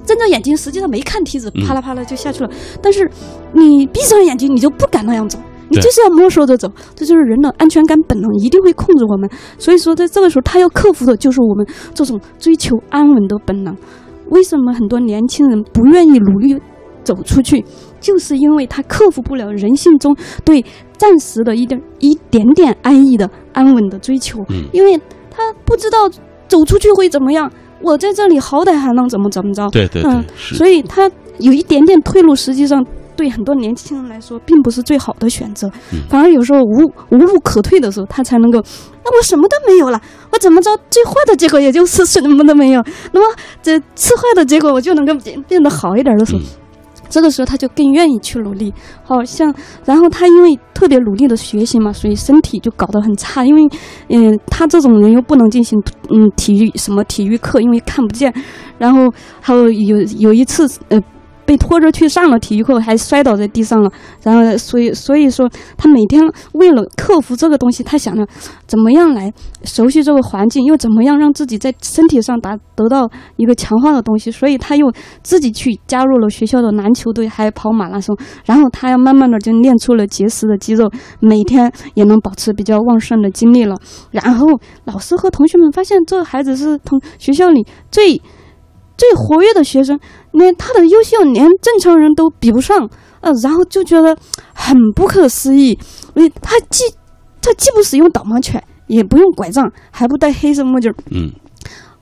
[0.04, 2.50] 睁着眼睛，实际上没看梯子，嗯啪啦啪啦就下去了。
[2.80, 3.10] 但是
[3.52, 5.38] 你闭上眼睛，你就不敢那样走。
[5.70, 9.28] 你就是要摸索着走，这就是人的安全感本能，一定会控制我们。
[9.58, 13.74] 所以说，在这个时候，他要克服的就是我们这种追求安稳的本能。
[14.28, 16.60] 为什么很多年轻人不愿意努力
[17.02, 17.64] 走出去？
[17.98, 20.62] 就是因为他克服不了人性中对
[20.98, 25.00] 暂时的一点一点点安逸的安稳的追求，嗯因为
[25.30, 26.08] 他不知道
[26.46, 27.50] 走出去会怎么样。
[27.80, 29.68] 我在这里好歹还能怎么怎么着？
[29.70, 30.24] 对对对，嗯。
[30.36, 32.84] 所以他有一点点退路，实际上
[33.16, 35.68] 对很多年轻人来说，并不是最好的选择。
[35.92, 38.58] 嗯反而有时候无无路可退的时候，他才能够，
[39.04, 40.00] 那我什么都没有了，
[40.32, 40.70] 我怎么着？
[40.90, 42.82] 最坏的结果也就是什么都没有。
[43.12, 46.38] 那么这次坏的结果，我就能够变变得好一点的时候。
[46.40, 46.44] 嗯
[47.08, 48.72] 这个时候他就更愿意去努力，
[49.04, 53.44] 好像，然后他因为特别努力的学习嘛，所以身体就搞得很差。
[53.44, 53.62] 因为，
[54.08, 55.78] 嗯、他这种人又不能进行
[56.10, 58.32] 嗯体育什么体育课，因为看不见。
[58.78, 61.00] 然后还有有有一次，呃，
[61.46, 63.90] 被拖着去上了体育课，还摔倒在地上了。
[64.22, 68.26] 然后，所以所以说，他每天为了克服这个东西，他想着
[68.66, 69.32] 怎么样来
[69.64, 74.30] 熟悉这个环境，又怎么样让自己在身体上达得到一个强化的东西。
[74.30, 78.16] 所以，他又自己去加入了学校的篮球队，还跑马拉松。
[78.44, 83.76] 然后，他要慢慢的就练出了结实的肌肉，每天也能保持比较旺盛的精力了。
[84.10, 84.46] 然后，
[84.84, 88.20] 老师和同学们发现这个孩子是同学校里最。
[88.96, 89.98] 最活跃的学生，
[90.32, 92.88] 连他的优秀连正常人都比不上，
[93.20, 94.16] 呃，然后就觉得
[94.54, 95.78] 很不可思议。
[96.14, 96.84] 因为他既
[97.42, 101.32] 他既不使用导盲犬，也不用拐杖，还不戴黑色墨镜，嗯。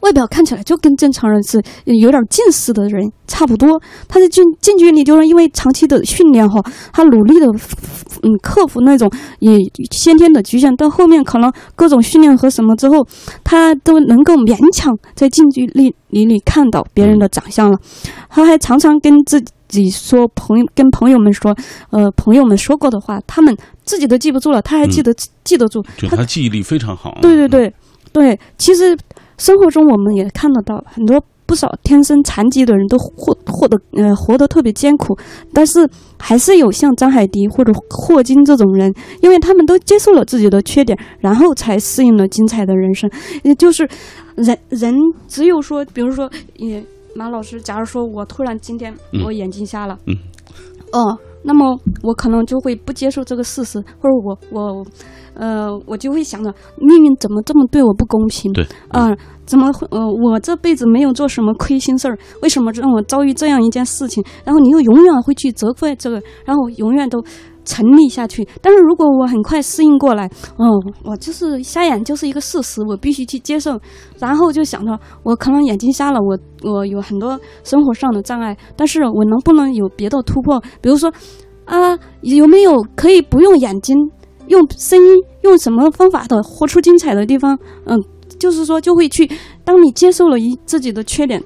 [0.03, 6.61] 外表看起来就跟正常人是有点近视的人差不多，他的近近距离就是因为长期的训练哈，
[6.93, 7.47] 他努力的
[8.23, 9.59] 嗯克服那种也
[9.91, 13.07] 先天的局限，到后面可能各种训练和什么之后，
[13.45, 17.79] 他都能够勉强在近距离里里看到别人的长相了。
[18.29, 21.55] 他还常常跟自己说朋友跟朋友们说，
[21.91, 27.17] 呃朋友们说过的话，他们自己都记不住了，他还记得记得住，就他记忆力非常好。
[27.23, 27.73] 对对对
[28.13, 28.99] 对，其实。
[29.43, 35.19] 生活中我们也看得到很多不少天生残疾的人都获获得呃活得特别艰苦，
[35.53, 35.85] 但是
[36.17, 43.11] 还是有像张海迪或者霍金这种人，因为他们都接受了自己的缺点，然后才适应了精彩的人生。
[43.43, 43.89] 也就是
[44.37, 44.95] 人 人
[45.27, 46.81] 只有说，比如说，也
[47.17, 50.15] 马老师，假如说我突然今天我眼睛瞎了，嗯，
[50.93, 54.87] 哦，那么我可能就会不接受这个事实，或者我我。
[55.35, 58.53] 呃，我就会想着命运怎么这么对我不公平？
[58.53, 59.87] 对，啊，怎么会？
[59.91, 64.23] 呃，我这辈子没有做什么亏心事儿，为什么让我遭遇这样一件事情？
[64.45, 67.25] 然后你又永远会去责怪这个，然后永远都
[67.65, 68.47] 沉溺下去。
[68.61, 70.67] 但是如果我很快适应过来，哦，
[71.05, 73.79] 我就是瞎眼就是一个事实，我必须去接受。
[74.19, 76.39] 然后就想着，我可能眼睛瞎了，我
[76.71, 80.61] 我有很多生活上的障碍，但是我能不能有别的突破？
[80.81, 81.13] 比如说，
[81.65, 83.97] 啊，有没有可以不用眼睛？
[84.49, 87.57] 用声音，用什么方法的活出精彩的地方？
[87.87, 87.97] 嗯，
[88.43, 89.31] 就是说，就会去。
[89.65, 91.41] 当你接受了一自己的缺点，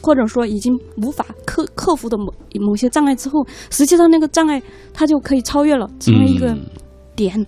[0.00, 4.62] 或者说已经无法克克服的某某些障碍之后，实际上那个障碍
[4.94, 6.56] 它就可以超越了，成为一个
[7.16, 7.44] 点。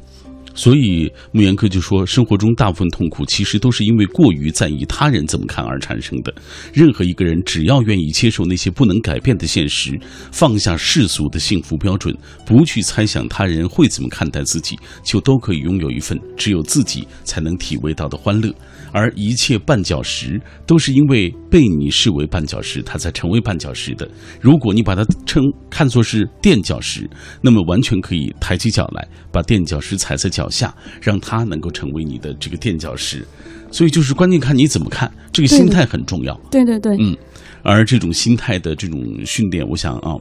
[0.55, 6.35] 所以牧言哥就说，生活中大部分痛苦其实都是因为过于在意他人怎么看而产生的。
[6.75, 9.97] 任何一个人只要愿意接受那些不能改变的现实，
[10.33, 12.13] 放下世俗的幸福标准，
[12.45, 18.53] 不去猜想他人会怎么看待自己，就都可以拥有一份只有自己才能体味到的欢乐。
[18.93, 24.09] 而一切绊脚石都是因为被你视为绊脚石，它才成为绊脚石的。
[24.41, 27.09] 如果你把它称看作是垫脚石，
[27.41, 33.27] 那么完全可以抬起脚来，把垫脚石踩在脚下，让它能够成为你的这个垫脚石。
[33.71, 36.35] 所以就是关键看你怎么看，这个心态很重要。
[36.51, 37.17] 对对对，嗯。
[37.63, 40.15] 而这种心态的这种训练，我想啊，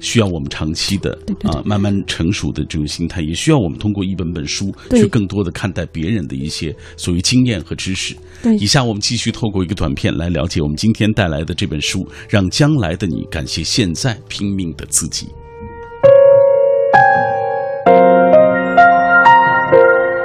[0.00, 8.14] 需要我们长期的啊，慢慢成熟的这种心态，也需要我们通过一本本书去更多的看待别人的一些所谓经验和知识。
[8.42, 15.28] 对，以下我们继续透过一个短片来了解我们今天带来的这本书，让将来的你感谢现在拼命的自己。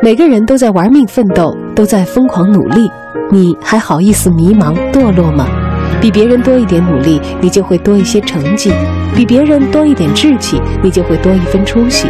[0.03, 2.89] 每个人都在玩命奋斗，都在疯狂努力，
[3.31, 5.56] 你还好意思迷茫堕落吗？
[5.99, 8.71] 比别人多一点努力，你就会多一些成绩；
[9.15, 12.07] 比别人多一点志气，你就会多一分出息；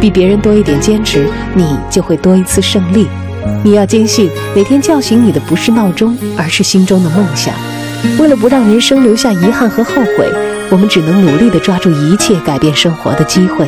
[0.00, 3.06] 比别人多一点坚持，你就会多一次胜利。
[3.62, 7.54] 你要坚信，每天叫醒你的不是闹钟，而是心中的梦想。
[8.18, 10.30] 为了不让人生留下遗憾和后悔，
[10.70, 13.66] 我们只能努力地抓住一切改变生活的机会。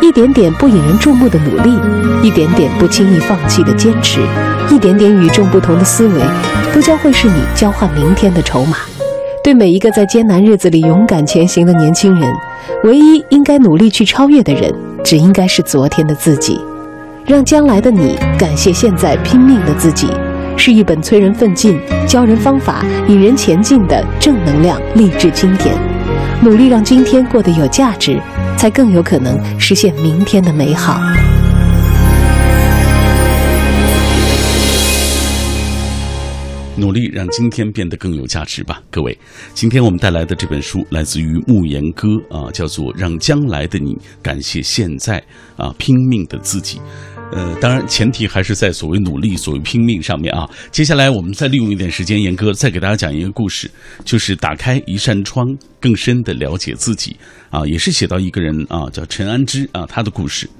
[0.00, 1.78] 一点点不引人注目的努力，
[2.22, 4.20] 一点点不轻易放弃的坚持，
[4.70, 6.20] 一点点与众不同的思维，
[6.74, 8.78] 都将会是你交换明天的筹码。
[9.44, 12.28] 对每一个在艰难日子里勇敢前行的年轻人，
[12.82, 16.60] 唯一应该努力去超越的人，只应该是昨天的自己。
[17.26, 20.08] 让将来的你感谢现在拼命的自己，
[20.56, 25.72] 是一本催人奋进、教人方法、引人前进的正能量励志经典。
[26.42, 28.18] 努力让今天过得有价值，
[28.56, 31.00] 才更有可能实现明天的美好。
[36.76, 39.16] 努力让今天变得更有价值吧，各位。
[39.54, 45.22] 今天我们带来的这本书来自于慕言哥啊，叫做《让将来的你感谢现在
[45.56, 46.78] 啊拼命的自己》。
[47.32, 50.48] 呃，当然前提还是在所谓努力、所谓拼命上面啊。
[50.72, 53.70] 接下来我们再利用一点时间，言哥再给大家讲一个故事，
[54.04, 55.46] 就是打开一扇窗，
[55.80, 57.16] 更深的了解自己
[57.50, 60.50] 啊，也是写到一个人啊，叫陈安之啊，他的故事。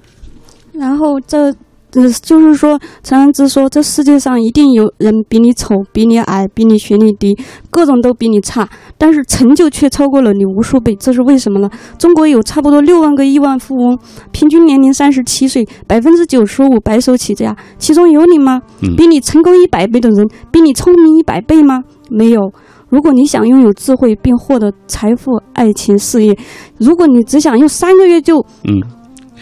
[0.73, 1.55] 然后这。
[1.97, 7.39] 嗯，就是说，陈安之说，这世界上一定有人比你丑、比你矮、比你学历低，
[7.71, 11.71] 各种都比你差，但是成就却超过了你无数倍，这是为什么呢？
[11.97, 13.99] 中国有差不多六万个亿万富翁，
[14.33, 18.61] 平均年龄三十七岁，百分之九十五白手起家，其中有你吗？
[18.97, 21.83] 比你成功一百倍的人，比你聪明一百倍吗？
[22.11, 22.53] 没有。
[22.89, 26.37] 如果你想拥有智慧并获得财富、爱情、事业，
[26.79, 28.83] 如果你只想用三个月就嗯。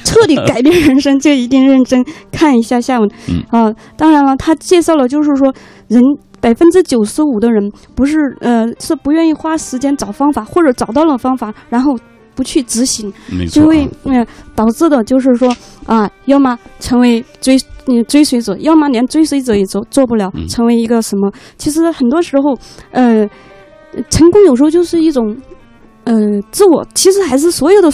[0.05, 3.09] 彻底改变人生，就一定认真看一下下文
[3.51, 3.73] 啊！
[3.97, 5.53] 当然了，他介绍了，就是说，
[5.89, 6.03] 人
[6.41, 11.97] 百分之九十五的人不是呃是不愿意花时间找方法，或者找到了方法，然后
[12.35, 13.13] 不去执行，
[13.51, 15.55] 就会嗯导致的就是说
[15.87, 17.57] 啊，要么成为追
[18.09, 21.33] 追随者，要么连追随者也做做不了，成为一个什么？
[21.57, 22.59] 其实很多时候，
[22.91, 23.29] 呃，
[24.11, 25.37] 成功有时候就是一种。
[26.05, 26.15] 呃，
[26.51, 27.89] 自我其实还是所有的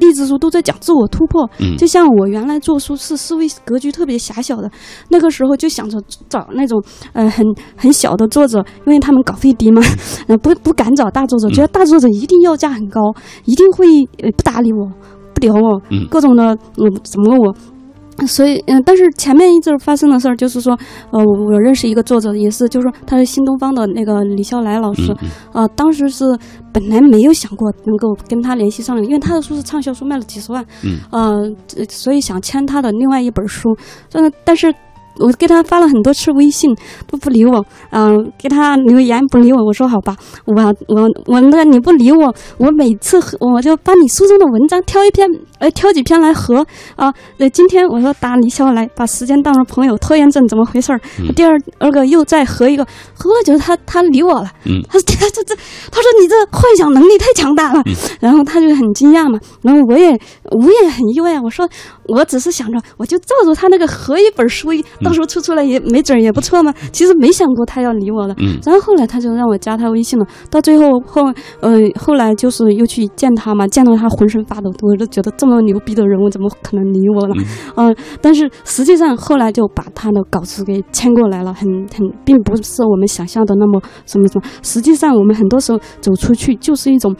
[0.00, 1.48] 励志书都在讲自我突破。
[1.60, 4.70] 嗯，就像我原来做书是思维格局特别狭小的，
[5.08, 5.98] 那个时候就想着
[6.28, 6.82] 找那种
[7.12, 7.46] 呃很
[7.76, 9.80] 很小的作者，因为他们稿费低嘛，
[10.26, 13.00] 呃不不敢找大作者，觉得大作者一定要价很高，
[13.44, 13.86] 一定会
[14.22, 14.90] 呃不搭理我，
[15.34, 15.80] 不聊我，
[16.10, 17.54] 各种的嗯怎么我。
[18.26, 20.78] 所以，嗯，但是前面一直发生的事儿，就是说，
[21.10, 25.14] 呃，我认识一个作者，也是，就是说他是新东方的那个李笑来老师，
[25.52, 26.24] 呃，当时是
[26.72, 33.76] 本来没有想过能够跟他联系上，因为他的书是畅销书，卖了几十万，嗯，呃，所以想签他的另外一本书，
[34.12, 34.72] 嗯，但是。
[35.18, 36.74] 我给他发了很多次微信，
[37.06, 37.64] 都不理我。
[37.90, 39.64] 嗯，给他留言不理我。
[39.64, 40.54] 我说好吧，我
[40.88, 47.12] 我我那你不理我，我每次我就把你书中的文章挑一篇，呃，挑几篇来合啊。
[47.38, 51.00] 那今天我说打李笑来，把时间当成朋友，拖延症怎么回事儿？
[51.34, 52.84] 第二二个又再合一个，
[53.14, 54.50] 合了就是他他理我了。
[54.64, 55.54] 嗯，他说他这这，
[55.90, 57.82] 他说你这幻想能力太强大了。
[58.20, 60.18] 然后他就很惊讶嘛，然后我也
[60.54, 61.40] 我也很意外。
[61.40, 61.68] 我说
[62.06, 64.64] 我只是想着，我就照着他那个合一本书。
[65.02, 66.72] 到时候出出来也没准也不错嘛。
[66.90, 68.34] 其实没想过他要理我了，
[68.64, 70.26] 然后后来他就让我加他微信了。
[70.48, 71.22] 到最后后
[71.60, 77.34] 呃后来就是又去见他嘛，见到他浑身发抖，我都觉得这么牛逼的人物怎么可能理我了？
[77.76, 84.44] 嗯，但是实际上后来就把他的稿子给签过来了，很很并不是我们想象的那么什么什么。
[84.62, 87.14] 实际上我们很多时候走出去就是一种。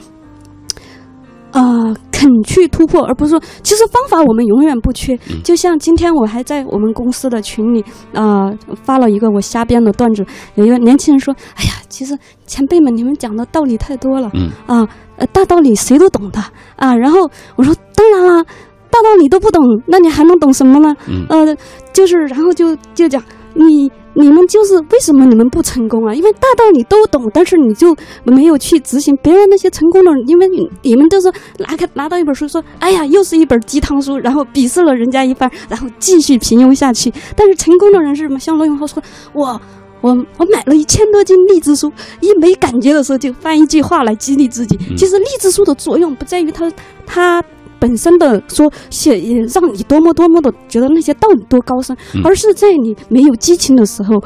[2.14, 5.16] 啊，肯去突破，而不是说，其实方法我们永远不缺。
[5.42, 7.84] 就像今天我还在我们公司的群里
[8.14, 8.52] 啊
[8.84, 14.30] 发了一个我瞎编的段子，有一个年轻人说：“哎呀，其实前辈们你们讲的道理太多了，
[14.66, 14.86] 啊，
[15.32, 16.40] 大道理谁都懂的
[16.76, 18.44] 啊。”然后我说：“当然啦，
[18.90, 20.94] 大道理都不懂，那你还能懂什么呢？”
[21.28, 21.56] 呃，
[21.92, 23.22] 就是，然后就就讲
[23.54, 23.90] 你。
[24.14, 26.14] 你们就是为什么你们不成功啊？
[26.14, 27.94] 因为大道理都懂，但是你就
[28.24, 29.16] 没有去执行。
[29.22, 30.46] 别人那些成功的，因为
[30.82, 37.12] 你们都是拿开拿到一本书，说哎呀，又是一本鸡汤书，然后鄙视了人家一番，然后继续平庸下去。
[37.36, 38.38] 但是成功的人是什么？
[38.38, 39.02] 像罗永浩说，
[39.32, 39.60] 我
[40.00, 44.78] 我我买了一千多斤励志书，一没感觉的时候就翻一句话来激励自己。
[44.96, 46.72] 其实励志书的作用不在于它
[47.04, 47.42] 它。
[47.78, 49.16] 本身的说写
[49.52, 54.22] 让你多么多么的觉得那些道理多高深，而是在你没有激情的时候，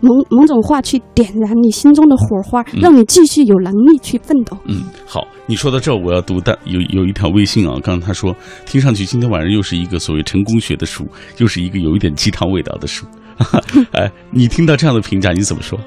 [0.00, 4.56] 某某种话去点燃你心中的火花，让你继续有能力去奋斗。
[4.66, 8.34] 嗯，好，你说到这儿，我要读的有有一条微信啊，刚刚他说，
[8.66, 11.06] 听上去今天晚上又是一个所谓成功学的书，
[11.38, 13.06] 又是一个有一点鸡汤味道的书。
[13.92, 15.78] 哎，你听到这样的评价，你怎么说？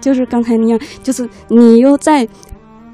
[0.00, 2.26] 就是刚才那样，就是你又在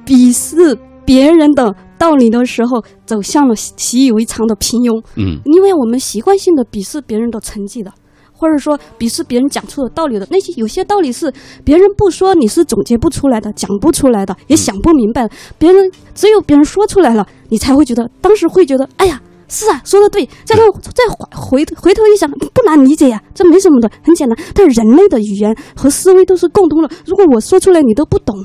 [0.04, 1.74] 鄙视别人的。
[1.98, 5.02] 道理的时候，走向了习以为常的平庸。
[5.16, 7.90] 嗯，因为我们习惯性的鄙视别人的成绩的，
[8.34, 11.32] 或者说鄙视别人讲出的道理的那些，有些道理是
[11.64, 15.26] 别人不说你是总结不出来的，讲不出来的，也想不明白。
[15.56, 20.28] 别人只有别人说出来了，你才会觉得，当时会觉得，哎呀，是啊，说的对。
[20.44, 21.02] 再后再
[21.34, 24.38] 回回头一想，不难理解呀，这没什么的，很简单。
[24.54, 28.36] 但人类的语言和思维都是共通的，如果我说出来你都不懂。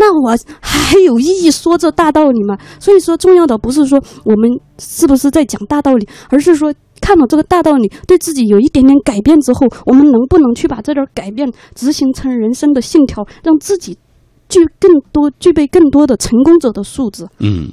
[0.00, 2.56] 那我还有意义说这大道理吗？
[2.78, 6.72] 所以说，重要的不是说我们是不是在讲大道理，而是说
[7.02, 13.98] 看了这个大道理，对自己有一点点改变之后，我们能不能去把这点改变执行成人生的信条，让自己
[14.48, 17.26] 具更多具备更多的成功者的素质。
[17.38, 17.68] 嗯，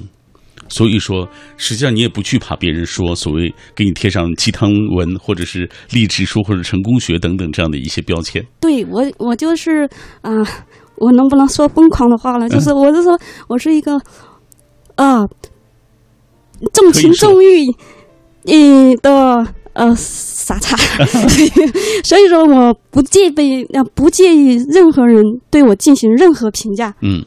[0.68, 8.46] 所以说，实际上你也不惧怕别人说所谓给你贴上鸡汤文，或者是励志书，或者成功学等等这样的一些标签。
[8.60, 9.90] 对我，我就是
[10.22, 10.32] 啊。
[10.98, 12.48] 我能不能说疯狂的话了？
[12.50, 13.18] 就是我是说，
[13.48, 14.00] 我是一个
[14.96, 15.28] 啊
[16.74, 17.68] 重情重义
[18.46, 20.76] 嗯的呃傻叉，
[22.04, 26.94] 所以说我不介意不介意任何人对我进行任何评价。
[27.02, 27.24] 嗯。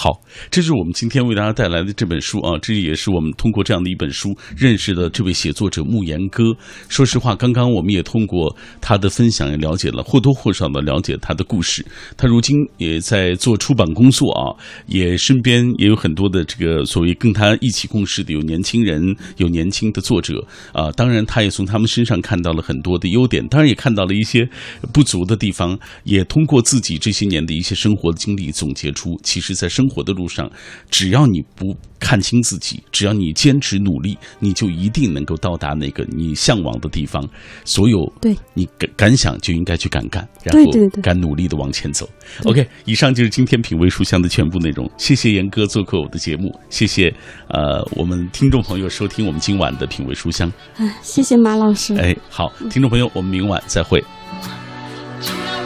[0.00, 0.10] 好，
[0.48, 6.56] 这是我们今天为大家带来的这本书啊，这也是我们通过这样的一本书认识的这位写作者慕言哥。
[6.88, 11.84] 说实话，刚刚我们也通过他的分享，也了解了或多或少的了解他的故事。
[12.16, 14.54] 他如今也在做出版工作啊，
[14.86, 19.02] 也身边也有很多的这个所谓跟他一起共事的有年轻人，
[19.38, 20.92] 有年轻的作者啊。
[20.92, 24.48] 当然，他也从他们身上看到了很多的优点，当然也看到了一些
[24.92, 30.50] 不足的地方，也通过自己这些年的一些生活的经历总结出，其实，在生活的路上，
[30.90, 37.26] 只要你不看清自己，只要你坚持努力，你就一定能够到达那个你向往的地方。
[37.64, 42.08] 所有对你敢敢想就应该去敢干，然后对对对敢努力的往前走。
[42.44, 44.88] OK，以上就是今天品味书香的全部内容。
[44.96, 47.12] 谢谢严哥做客我的节目，谢谢
[47.48, 50.52] 呃我们听众朋友收听我们今晚的品味书香。
[50.76, 51.94] 哎，谢谢马老师。
[51.96, 54.02] 哎，好，听众朋友，我们明晚再会。
[55.20, 55.57] 好